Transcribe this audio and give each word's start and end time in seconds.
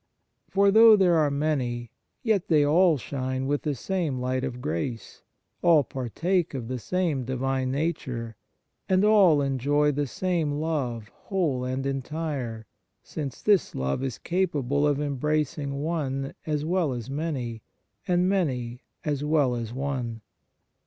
For 0.49 0.71
though 0.71 0.95
there 0.95 1.13
are 1.17 1.29
many, 1.29 1.91
yet 2.23 2.47
they 2.47 2.65
all 2.65 2.97
shine 2.97 3.45
with 3.45 3.61
the 3.61 3.75
same 3.75 4.17
light 4.19 4.43
of 4.43 4.59
grace, 4.59 5.21
all 5.61 5.83
partake 5.83 6.55
of 6.55 6.67
the 6.67 6.79
same 6.79 7.23
Divine 7.23 7.69
Nature, 7.69 8.35
and 8.89 9.05
all 9.05 9.43
enjoy 9.43 9.91
the 9.91 10.07
same 10.07 10.53
love 10.53 11.09
whole 11.09 11.63
and 11.63 11.85
entire, 11.85 12.65
since 13.03 13.43
this 13.43 13.75
love 13.75 14.01
is 14.03 14.17
capable 14.17 14.87
of 14.87 14.99
embracing 14.99 15.83
one 15.83 16.33
as 16.47 16.65
well 16.65 16.93
as 16.93 17.07
many, 17.07 17.61
and 18.07 18.27
many 18.27 18.81
as 19.05 19.23
well 19.23 19.53
as 19.53 19.71
one. 19.71 20.21